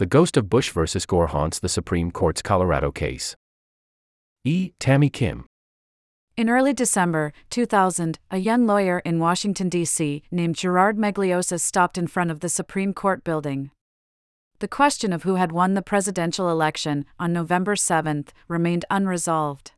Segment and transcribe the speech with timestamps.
[0.00, 3.36] The ghost of Bush versus Gore haunts the Supreme Court's Colorado case.
[4.44, 4.72] E.
[4.78, 5.44] Tammy Kim.
[6.38, 12.06] In early December 2000, a young lawyer in Washington, D.C., named Gerard Magliocca stopped in
[12.06, 13.72] front of the Supreme Court building.
[14.60, 19.72] The question of who had won the presidential election on November 7 remained unresolved.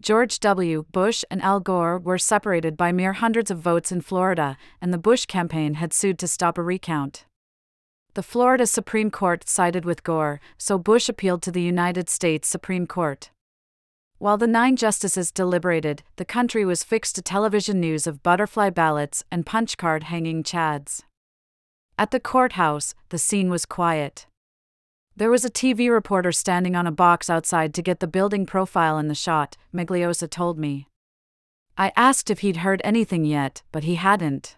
[0.00, 0.86] George W.
[0.92, 5.04] Bush and Al Gore were separated by mere hundreds of votes in Florida, and the
[5.06, 7.26] Bush campaign had sued to stop a recount.
[8.16, 12.86] The Florida Supreme Court sided with Gore, so Bush appealed to the United States Supreme
[12.86, 13.28] Court.
[14.16, 19.22] While the nine justices deliberated, the country was fixed to television news of butterfly ballots
[19.30, 21.02] and punch card hanging chads.
[21.98, 24.26] At the courthouse, the scene was quiet.
[25.14, 28.96] There was a TV reporter standing on a box outside to get the building profile
[28.96, 30.88] in the shot, Magliocca told me.
[31.76, 34.56] I asked if he'd heard anything yet, but he hadn't.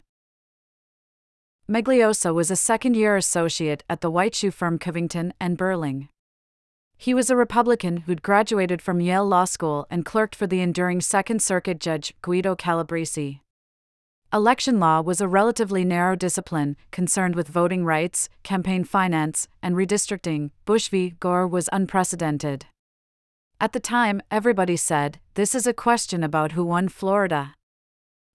[1.71, 6.09] Magliocca was a second year associate at the white shoe firm Covington and Burling.
[6.97, 11.03] He was a Republican who'd graduated from Yale Law School and clerked for the enduring
[11.03, 13.41] Second Circuit Judge Guido Calabresi.
[14.33, 20.51] Election law was a relatively narrow discipline concerned with voting rights, campaign finance, and redistricting.
[20.65, 21.17] Bush v.
[21.21, 22.65] Gore was unprecedented.
[23.61, 27.55] At the time, everybody said, this is a question about who won Florida.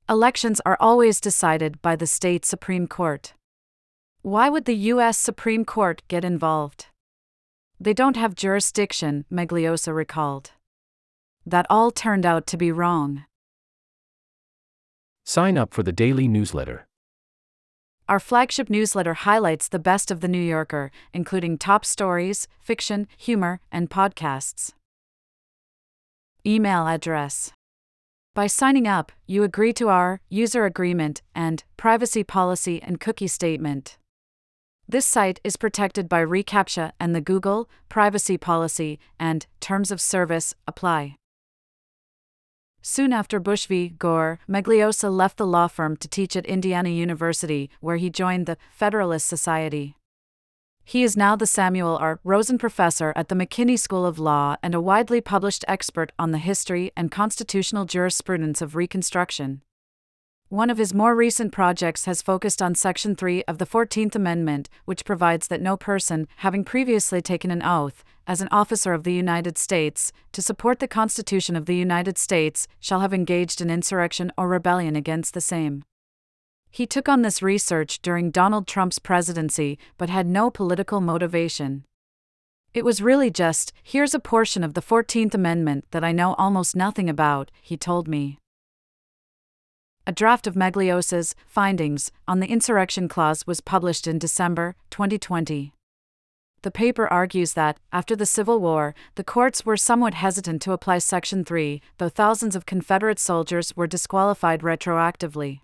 [0.10, 3.34] Elections are always decided by the state Supreme Court.
[4.22, 5.18] Why would the U.S.
[5.18, 6.88] Supreme Court get involved?
[7.80, 10.52] They don't have jurisdiction, Magliocca recalled.
[11.46, 13.24] That all turned out to be wrong.
[15.24, 16.86] Sign up for the daily newsletter.
[18.10, 23.62] Our flagship newsletter highlights the best of The New Yorker, including top stories, fiction, humor,
[23.72, 24.74] and podcasts.
[26.46, 27.54] Email address.
[28.36, 34.00] By signing up, you agree to our user agreement and privacy policy and cookie statement.
[34.90, 40.56] This site is protected by reCAPTCHA and the Google privacy policy and terms of service
[40.68, 41.16] apply.
[42.82, 43.90] Soon after Bush v.
[43.90, 48.58] Gore, Magliocca left the law firm to teach at Indiana University, where he joined the
[48.72, 49.96] Federalist Society.
[50.86, 52.20] He is now the Samuel R.
[52.24, 56.38] Rosen Professor at the McKinney School of Law and a widely published expert on the
[56.38, 59.62] history and constitutional jurisprudence of Reconstruction.
[60.50, 64.70] One of his more recent projects has focused on Section 3 of the 14th Amendment,
[64.86, 69.14] which provides that no person, having previously taken an oath, as an officer of the
[69.14, 74.32] United States, to support the Constitution of the United States, shall have engaged in insurrection
[74.38, 75.84] or rebellion against the same.
[76.74, 81.86] He took on this research during Donald Trump's presidency, but had no political motivation.
[82.74, 86.76] It was really just, here's a portion of the 14th Amendment that I know almost
[86.76, 88.40] nothing about, he told me.
[90.08, 95.76] A draft of Magliocca's findings on the insurrection clause was published in December 2020.
[96.64, 100.98] The paper argues that, after the Civil War, the courts were somewhat hesitant to apply
[100.98, 105.60] Section 3, though thousands of Confederate soldiers were disqualified retroactively.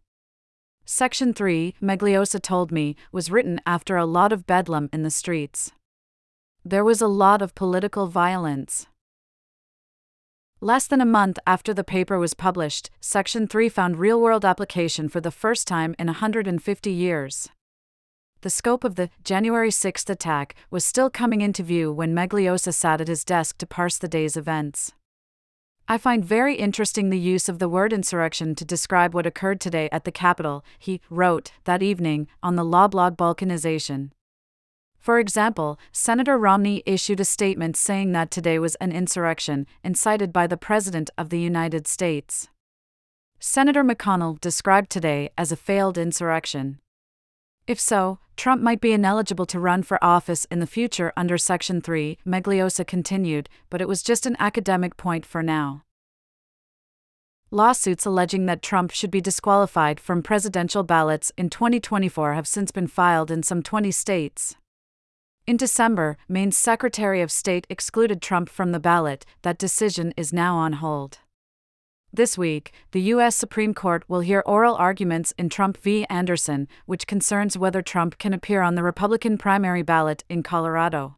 [0.91, 5.71] Section 3, Magliocca told me, was written after a lot of bedlam in the streets.
[6.65, 8.87] There was a lot of political violence.
[10.61, 15.09] Less than a month after the paper was published, Section 3 found real world application
[15.09, 17.49] for the first time in 150 years.
[18.41, 22.99] The scope of the January 6 attack was still coming into view when Magliocca sat
[22.99, 24.93] at his desk to parse the day's events.
[25.91, 29.89] I find very interesting the use of the word insurrection to describe what occurred today
[29.91, 34.11] at the Capitol, he wrote that evening on the law blog Balkinization.
[34.99, 40.45] For example, Senator Romney issued a statement saying that today was an insurrection, incited by
[40.45, 42.49] the President of the United States.
[43.39, 46.77] Senator McConnell described today as a failed insurrection.
[47.69, 51.81] If so, Trump might be ineligible to run for office in the future under Section
[51.81, 55.83] 3, Magliocca continued, but it was just an academic point for now.
[57.51, 62.87] Lawsuits alleging that Trump should be disqualified from presidential ballots in 2024 have since been
[62.87, 64.55] filed in some 20 states.
[65.45, 69.27] In December, Maine's Secretary of State excluded Trump from the ballot.
[69.43, 71.19] That decision is now on hold.
[72.11, 73.35] This week, the U.S.
[73.35, 76.07] Supreme Court will hear oral arguments in Trump v.
[76.09, 81.17] Anderson, which concerns whether Trump can appear on the Republican primary ballot in Colorado.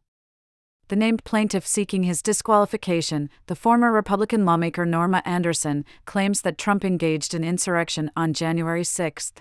[0.88, 6.84] The named plaintiff seeking his disqualification, the former Republican lawmaker Norma Anderson, claims that Trump
[6.84, 9.32] engaged in insurrection on January 6.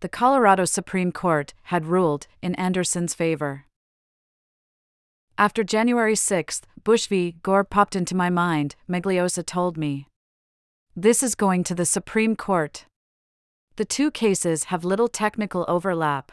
[0.00, 3.64] The Colorado Supreme Court had ruled in Anderson's favor.
[5.38, 7.36] After January 6, Bush v.
[7.42, 10.06] Gore popped into my mind, Magliocca told me.
[10.96, 12.84] This is going to the Supreme Court.
[13.76, 16.32] The two cases have little technical overlap.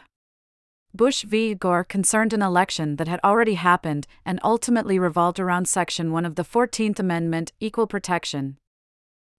[0.95, 1.53] Bush v.
[1.53, 6.33] Gore concerned an election that had already happened and ultimately revolved around Section 1 of
[6.33, 8.57] the 14th Amendment, equal protection.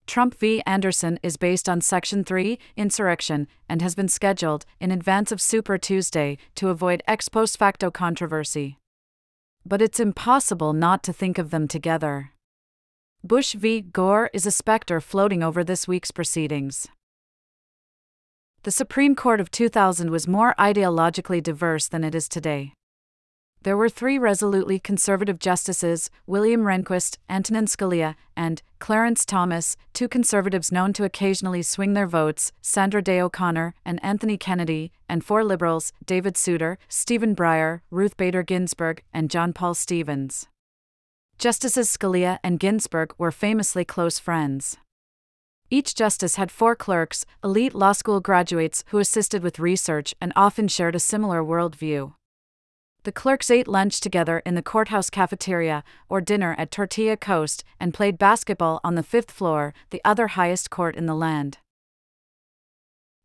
[0.06, 0.62] Trump v.
[0.64, 5.78] Anderson is based on Section 3, insurrection, and has been scheduled, in advance of Super
[5.78, 8.78] Tuesday, to avoid ex post facto controversy.
[9.66, 12.30] But it's impossible not to think of them together.
[13.24, 13.80] Bush v.
[13.80, 16.86] Gore is a specter floating over this week's proceedings.
[18.62, 22.74] The Supreme Court of 2000 was more ideologically diverse than it is today.
[23.64, 30.70] There were three resolutely conservative justices William Rehnquist, Antonin Scalia, and Clarence Thomas, two conservatives
[30.70, 35.92] known to occasionally swing their votes, Sandra Day O'Connor and Anthony Kennedy, and four liberals
[36.06, 40.46] David Souter, Stephen Breyer, Ruth Bader Ginsburg, and John Paul Stevens.
[41.38, 44.76] Justices Scalia and Ginsburg were famously close friends.
[45.70, 50.66] Each justice had four clerks, elite law school graduates who assisted with research and often
[50.66, 52.14] shared a similar worldview.
[53.04, 57.94] The clerks ate lunch together in the courthouse cafeteria or dinner at Tortilla Coast and
[57.94, 61.58] played basketball on the fifth floor, the other highest court in the land.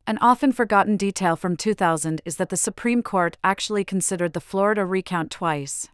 [0.05, 4.85] An often forgotten detail from 2000 is that the Supreme Court actually considered the Florida
[4.85, 5.87] recount twice.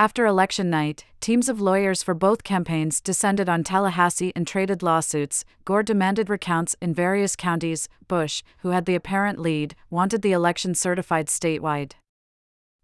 [0.00, 5.44] After election night, teams of lawyers for both campaigns descended on Tallahassee and traded lawsuits.
[5.64, 7.88] Gore demanded recounts in various counties.
[8.06, 11.94] Bush, who had the apparent lead, wanted the election certified statewide.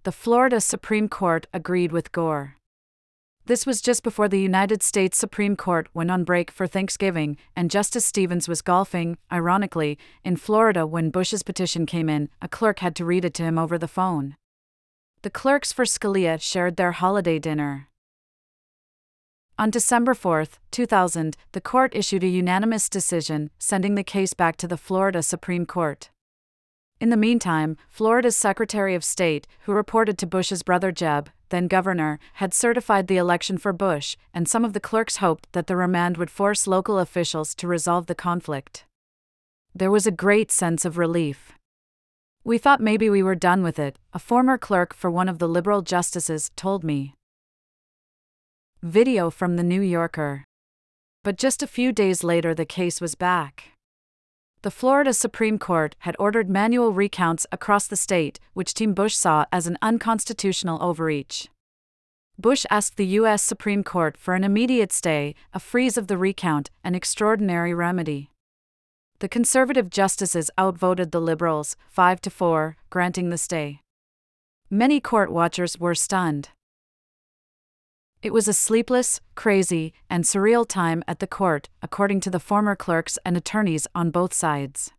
[0.03, 2.57] The Florida Supreme Court agreed with Gore.
[3.47, 7.71] This was just before the United States Supreme Court went on break for Thanksgiving, and
[7.71, 12.29] Justice Stevens was golfing, ironically, in Florida when Bush's petition came in.
[12.43, 14.35] A clerk had to read it to him over the phone.
[15.25, 17.89] The clerks for Scalia shared their holiday dinner.
[19.59, 24.69] On December 4, 2000, the court issued a unanimous decision, sending the case back to
[24.69, 26.11] the Florida Supreme Court.
[27.01, 32.19] In the meantime, Florida's Secretary of State, who reported to Bush's brother Jeb, then governor,
[32.35, 36.19] had certified the election for Bush, and some of the clerks hoped that the remand
[36.19, 38.85] would force local officials to resolve the conflict.
[39.75, 41.55] There was a great sense of relief.
[42.47, 45.49] We thought maybe we were done with it, a former clerk for one of the
[45.49, 47.15] liberal justices told me.
[48.83, 50.45] Video from the New Yorker.
[51.23, 53.71] But just a few days later, the case was back.
[54.61, 59.47] The Florida Supreme Court had ordered manual recounts across the state, which Team Bush saw
[59.51, 61.49] as an unconstitutional overreach.
[62.39, 63.43] Bush asked the U.S.
[63.43, 68.29] Supreme Court for an immediate stay, a freeze of the recount, an extraordinary remedy.
[69.25, 73.81] The conservative justices outvoted the liberals, 5 to 4, granting the stay.
[74.69, 76.51] Many court watchers were stunned.
[78.21, 82.77] It was a sleepless, crazy, and surreal time at the court, according to the former
[82.77, 84.93] clerks and attorneys on both sides.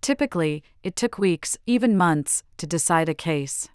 [0.00, 3.68] Typically, it took weeks, even months, to decide a case.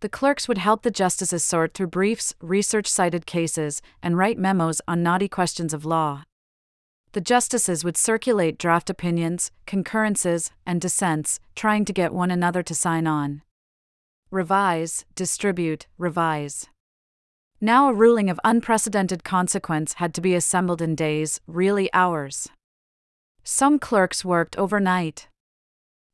[0.00, 4.80] The clerks would help the justices sort through briefs, research cited cases, and write memos
[4.88, 6.24] on knotty questions of law
[7.12, 12.74] the justices would circulate draft opinions, concurrences, and dissents, trying to get one another to
[12.74, 13.42] sign on.
[14.30, 16.68] Revise, distribute, revise.
[17.60, 22.48] Now a ruling of unprecedented consequence had to be assembled in days, really hours.
[23.42, 25.28] Some clerks worked overnight.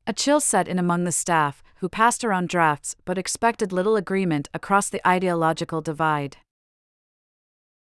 [0.07, 4.49] A chill set in among the staff, who passed around drafts but expected little agreement
[4.53, 6.37] across the ideological divide.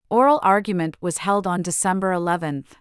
[0.09, 2.75] Oral argument was held on December 11th.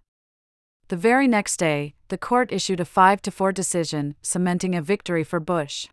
[0.88, 5.24] The very next day, the court issued a 5 to 4 decision, cementing a victory
[5.24, 5.88] for Bush.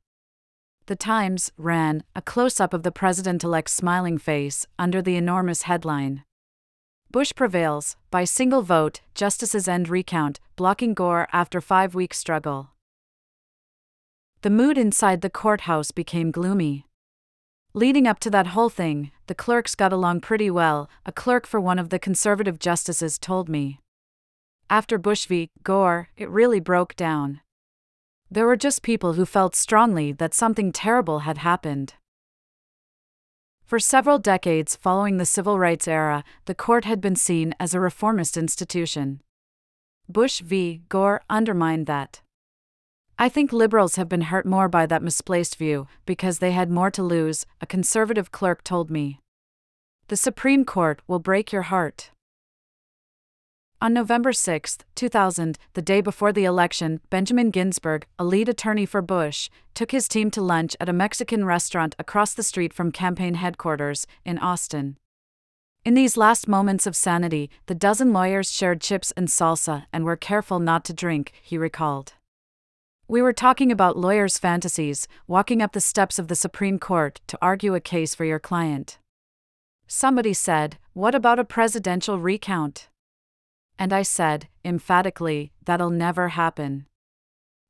[0.85, 5.63] The Times ran a close up of the president elect's smiling face under the enormous
[5.63, 6.23] headline
[7.13, 12.71] Bush prevails, by single vote, justices end recount, blocking Gore after five week struggle.
[14.41, 16.87] The mood inside the courthouse became gloomy.
[17.75, 21.59] Leading up to that whole thing, the clerks got along pretty well, a clerk for
[21.59, 23.79] one of the conservative justices told me.
[24.73, 25.51] After Bush v.
[25.61, 27.41] Gore, it really broke down.
[28.31, 31.93] There were just people who felt strongly that something terrible had happened.
[33.63, 37.79] For several decades following the civil rights era, the court had been seen as a
[37.79, 39.21] reformist institution.
[40.09, 40.81] Bush v.
[40.89, 42.23] Gore undermined that.
[43.19, 46.89] I think liberals have been hurt more by that misplaced view because they had more
[46.89, 49.19] to lose, a conservative clerk told me.
[50.07, 52.09] The Supreme Court will break your heart.
[53.83, 59.01] On November 6, 2000, the day before the election, Benjamin Ginsberg, a lead attorney for
[59.01, 63.33] Bush, took his team to lunch at a Mexican restaurant across the street from campaign
[63.33, 64.95] headquarters in Austin.
[65.83, 70.15] In these last moments of sanity, the dozen lawyers shared chips and salsa and were
[70.15, 72.13] careful not to drink, he recalled.
[73.09, 77.37] We were talking about lawyers' fantasies, walking up the steps of the Supreme Court to
[77.41, 78.97] argue a case for your client.
[79.87, 82.87] Somebody said, What about a presidential recount?
[83.77, 86.85] And I said, emphatically, that'll never happen.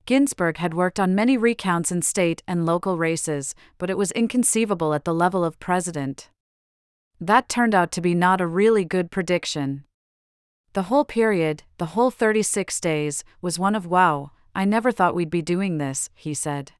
[0.05, 4.93] Ginsberg had worked on many recounts in state and local races, but it was inconceivable
[4.93, 6.29] at the level of president.
[7.21, 9.85] That turned out to be not a really good prediction.
[10.73, 15.29] The whole period, the whole 36 days, was one of wow, I never thought we'd
[15.29, 16.73] be doing this, he said.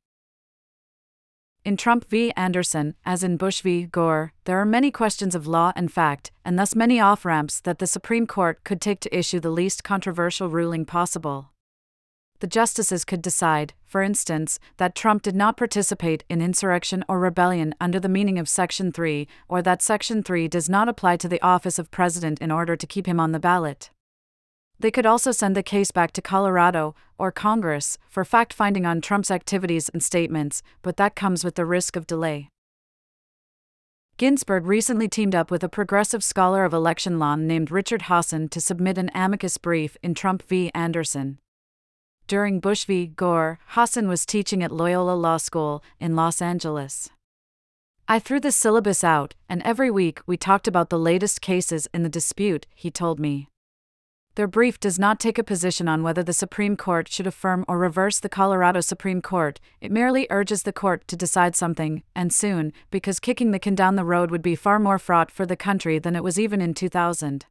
[1.66, 2.34] In Trump v.
[2.36, 3.86] Anderson, as in Bush v.
[3.86, 7.80] Gore, there are many questions of law and fact, and thus many off ramps that
[7.80, 11.52] the Supreme Court could take to issue the least controversial ruling possible.
[12.42, 17.74] The justices could decide, for instance, that Trump did not participate in insurrection or rebellion
[17.80, 21.42] under the meaning of Section 3, or that Section 3 does not apply to the
[21.42, 23.90] office of president in order to keep him on the ballot.
[24.84, 29.00] They could also send the case back to Colorado or Congress for fact finding on
[29.00, 32.50] Trump's activities and statements, but that comes with the risk of delay.
[34.18, 38.60] Ginsberg recently teamed up with a progressive scholar of election law named Richard Hasen to
[38.60, 40.70] submit an amicus brief in Trump v.
[40.76, 41.40] Anderson.
[42.28, 43.08] During Bush v.
[43.08, 47.10] Gore, Hasen was teaching at Loyola Law School in Los Angeles.
[48.10, 52.04] I threw the syllabus out, and every week we talked about the latest cases in
[52.04, 53.48] the dispute, he told me.
[54.36, 57.78] Their brief does not take a position on whether the Supreme Court should affirm or
[57.78, 62.74] reverse the Colorado Supreme Court, it merely urges the court to decide something, and soon,
[62.90, 66.00] because kicking the can down the road would be far more fraught for the country
[66.00, 67.46] than it was even in 2000.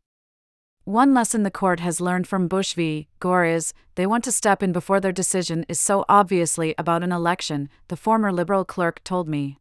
[0.84, 3.06] One lesson the court has learned from Bush v.
[3.20, 7.12] Gore is they want to step in before their decision is so obviously about an
[7.12, 9.58] election, the former liberal clerk told me.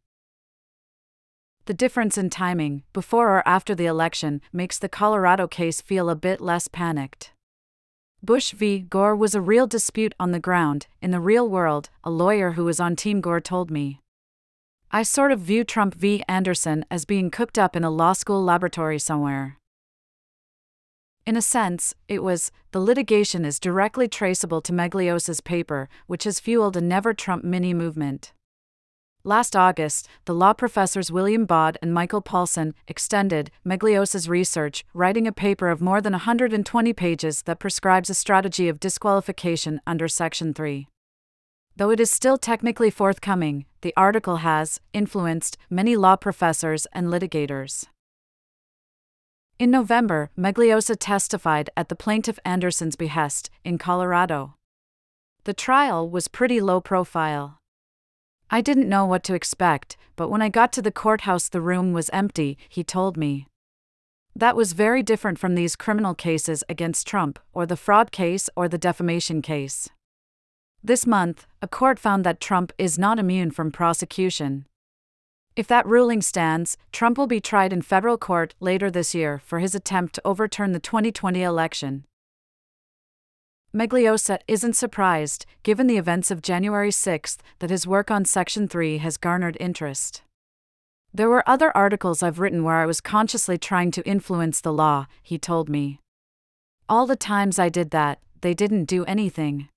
[1.66, 6.16] The difference in timing, before or after the election, makes the Colorado case feel a
[6.16, 7.32] bit less panicked.
[8.20, 8.80] Bush v.
[8.80, 12.64] Gore was a real dispute on the ground, in the real world, a lawyer who
[12.64, 14.00] was on Team Gore told me.
[14.90, 16.24] I sort of view Trump v.
[16.28, 19.56] Anderson as being cooked up in a law school laboratory somewhere.
[21.24, 26.40] In a sense, it was, the litigation is directly traceable to Magliocca's paper, which has
[26.40, 28.32] fueled a Never Trump mini movement.
[29.24, 35.32] Last August, the law professors William Baude and Michael Paulsen extended Magliocca's research, writing a
[35.32, 40.88] paper of more than 120 pages that prescribes a strategy of disqualification under Section 3.
[41.76, 47.84] Though it is still technically forthcoming, the article has influenced many law professors and litigators.
[49.56, 54.56] In November, Magliocca testified at the plaintiff Anderson's behest in Colorado.
[55.44, 57.61] The trial was pretty low profile.
[58.54, 61.94] I didn't know what to expect, but when I got to the courthouse, the room
[61.94, 63.46] was empty, he told me.
[64.36, 68.68] That was very different from these criminal cases against Trump, or the fraud case, or
[68.68, 69.88] the defamation case.
[70.84, 74.66] This month, a court found that Trump is not immune from prosecution.
[75.56, 79.60] If that ruling stands, Trump will be tried in federal court later this year for
[79.60, 82.04] his attempt to overturn the 2020 election.
[83.74, 88.98] Magliocca isn't surprised, given the events of January 6, that his work on Section 3
[88.98, 90.20] has garnered interest.
[91.14, 95.06] There were other articles I've written where I was consciously trying to influence the law,
[95.22, 96.00] he told me.
[96.86, 99.68] All the times I did that, they didn't do anything.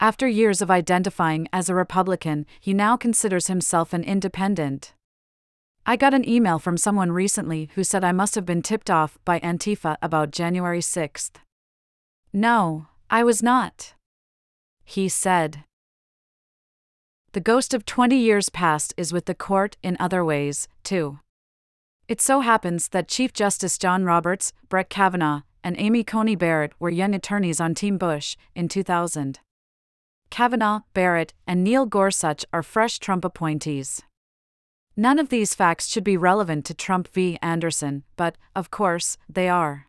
[0.00, 4.94] After years of identifying as a Republican, he now considers himself an independent.
[5.84, 9.18] I got an email from someone recently who said I must have been tipped off
[9.26, 11.32] by Antifa about January 6th.
[12.32, 13.92] No, I was not.
[14.86, 15.64] He said.
[17.32, 21.18] The ghost of 20 years past is with the court in other ways, too.
[22.08, 26.88] It so happens that Chief Justice John Roberts, Brett Kavanaugh, and Amy Coney Barrett were
[26.88, 29.40] young attorneys on Team Bush in 2000.
[30.30, 34.00] Kavanaugh, Barrett, and Neil Gorsuch are fresh Trump appointees.
[34.96, 37.38] None of these facts should be relevant to Trump v.
[37.42, 39.86] Anderson, but, of course, they are.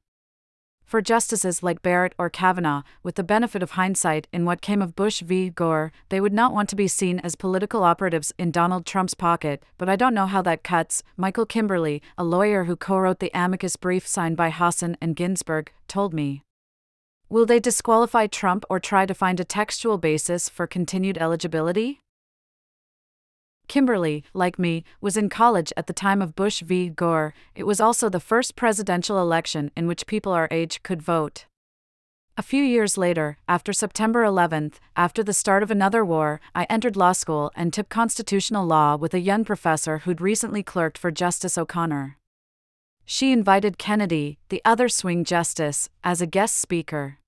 [0.94, 4.96] For justices like Barrett or Kavanaugh, with the benefit of hindsight in what came of
[4.96, 5.50] Bush v.
[5.50, 9.64] Gore, they would not want to be seen as political operatives in Donald Trump's pocket,
[9.80, 11.02] but I don't know how that cuts.
[11.18, 15.72] Michael Kimberly, a lawyer who co wrote the amicus brief signed by Hasen and Ginsberg,
[15.88, 16.44] told me.
[17.28, 22.03] Will they disqualify Trump or try to find a textual basis for continued eligibility?
[23.68, 26.90] Kimberly, like me, was in college at the time of Bush v.
[26.90, 27.34] Gore.
[27.56, 31.46] It was also the first presidential election in which people our age could vote.
[32.36, 36.98] A few years later, after September 11th, after the start of another war, I entered
[36.98, 41.60] law school and took constitutional law with a young professor who'd recently clerked for Justice
[41.60, 42.18] O'Connor.
[43.06, 47.20] She invited Kennedy, the other swing justice, as a guest speaker.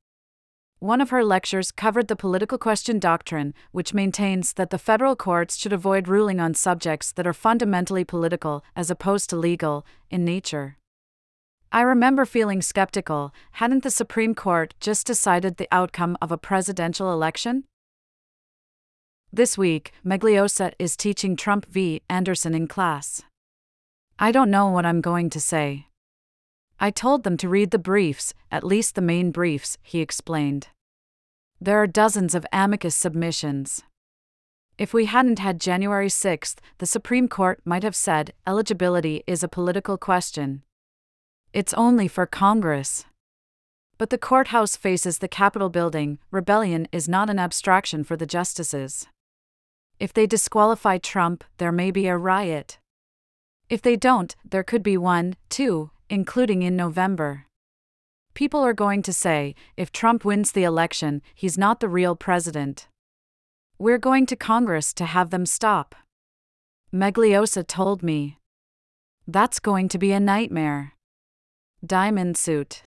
[0.85, 5.57] One of her lectures covered the political question doctrine, which maintains that the federal courts
[5.57, 10.77] should avoid ruling on subjects that are fundamentally political, as opposed to legal, in nature.
[11.71, 17.11] I remember feeling skeptical hadn't the Supreme Court just decided the outcome of a presidential
[17.11, 17.63] election?
[19.33, 22.03] This week, Magliocca is teaching Trump v.
[22.11, 23.23] Anderson in class.
[24.19, 25.87] I don't know what I'm going to say.
[26.79, 30.67] I told them to read the briefs, at least the main briefs, he explained.
[31.61, 33.81] There are dozens of amicus submissions.
[34.77, 39.47] If we hadn't had January 6th, the Supreme Court might have said eligibility is a
[39.47, 40.63] political question.
[41.53, 43.05] It's only for Congress.
[43.97, 49.07] But the courthouse faces the Capitol building, rebellion is not an abstraction for the justices.
[49.97, 52.79] If they disqualify Trump, there may be a riot.
[53.69, 57.45] If they don't, there could be one, too, including in November.
[58.35, 62.89] People are going to say if Trump wins the election, he's not the real president.
[63.79, 65.95] We're going to Congress to have them stop.
[66.93, 68.37] Magliocca told me.
[69.25, 70.93] That's going to be a nightmare.
[71.83, 72.83] Diamond suit.